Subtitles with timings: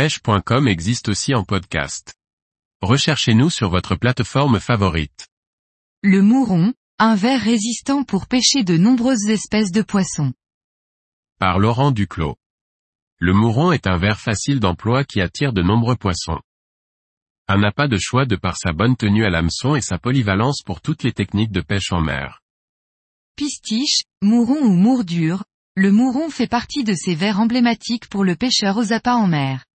[0.00, 2.14] pêche.com existe aussi en podcast.
[2.80, 5.28] Recherchez-nous sur votre plateforme favorite.
[6.02, 10.32] Le mouron, un ver résistant pour pêcher de nombreuses espèces de poissons.
[11.38, 12.36] Par Laurent Duclos.
[13.18, 16.40] Le mouron est un ver facile d'emploi qui attire de nombreux poissons.
[17.46, 20.62] Un n'a pas de choix de par sa bonne tenue à l'hameçon et sa polyvalence
[20.62, 22.40] pour toutes les techniques de pêche en mer.
[23.36, 25.44] Pistiche, mouron ou mourdure,
[25.76, 29.66] le mouron fait partie de ces vers emblématiques pour le pêcheur aux appâts en mer.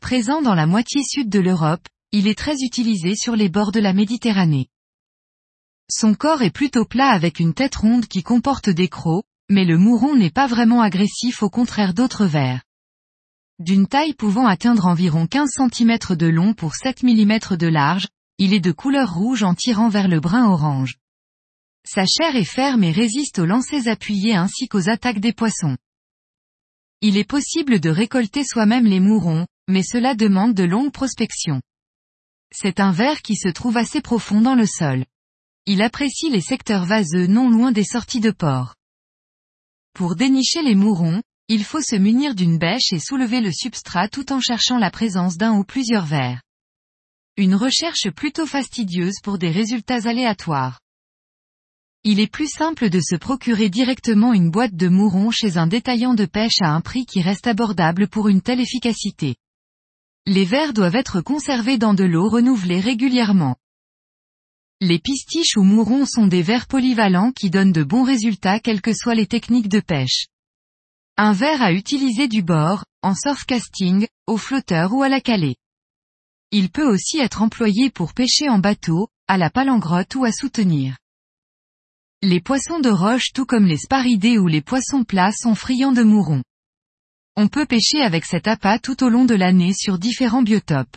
[0.00, 3.80] Présent dans la moitié sud de l'Europe, il est très utilisé sur les bords de
[3.80, 4.68] la Méditerranée.
[5.90, 9.76] Son corps est plutôt plat avec une tête ronde qui comporte des crocs, mais le
[9.76, 12.62] mouron n'est pas vraiment agressif au contraire d'autres vers.
[13.58, 18.54] D'une taille pouvant atteindre environ 15 cm de long pour 7 mm de large, il
[18.54, 20.96] est de couleur rouge en tirant vers le brun orange.
[21.86, 25.76] Sa chair est ferme et résiste aux lancers appuyés ainsi qu'aux attaques des poissons.
[27.02, 31.62] Il est possible de récolter soi-même les mourons, mais cela demande de longues prospections.
[32.52, 35.04] C'est un ver qui se trouve assez profond dans le sol.
[35.66, 38.74] Il apprécie les secteurs vaseux non loin des sorties de port.
[39.94, 44.32] Pour dénicher les mourons, il faut se munir d'une bêche et soulever le substrat tout
[44.32, 46.42] en cherchant la présence d'un ou plusieurs vers.
[47.36, 50.80] Une recherche plutôt fastidieuse pour des résultats aléatoires.
[52.02, 56.14] Il est plus simple de se procurer directement une boîte de mourons chez un détaillant
[56.14, 59.36] de pêche à un prix qui reste abordable pour une telle efficacité.
[60.26, 63.56] Les vers doivent être conservés dans de l'eau renouvelée régulièrement.
[64.80, 68.94] Les pistiches ou mourons sont des vers polyvalents qui donnent de bons résultats quelles que
[68.94, 70.26] soient les techniques de pêche.
[71.16, 75.56] Un ver à utiliser du bord, en surfcasting, au flotteur ou à la calée.
[76.50, 80.96] Il peut aussi être employé pour pêcher en bateau, à la palangrotte ou à soutenir.
[82.22, 86.02] Les poissons de roche tout comme les sparidés ou les poissons plats sont friands de
[86.02, 86.42] mourons.
[87.36, 90.96] On peut pêcher avec cet appât tout au long de l'année sur différents biotopes.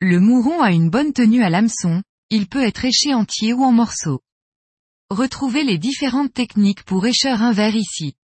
[0.00, 3.72] Le mouron a une bonne tenue à l'hameçon, il peut être éché entier ou en
[3.72, 4.20] morceaux.
[5.10, 8.14] Retrouvez les différentes techniques pour écheur un verre ici.